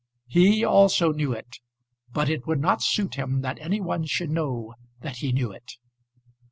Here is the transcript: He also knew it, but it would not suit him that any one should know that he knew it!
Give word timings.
He 0.25 0.65
also 0.65 1.11
knew 1.11 1.31
it, 1.33 1.57
but 2.11 2.27
it 2.27 2.47
would 2.47 2.59
not 2.59 2.81
suit 2.81 3.13
him 3.19 3.41
that 3.41 3.59
any 3.59 3.79
one 3.79 4.05
should 4.05 4.31
know 4.31 4.73
that 5.01 5.17
he 5.17 5.31
knew 5.31 5.51
it! 5.51 5.73